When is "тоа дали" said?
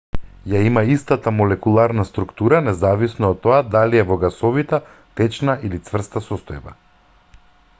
3.43-3.99